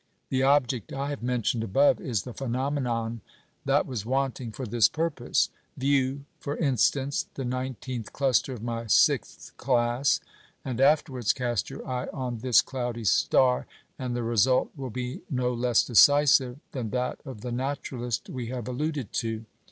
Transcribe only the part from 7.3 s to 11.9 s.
the 19th cluster of my 6th class, and afterwards cast your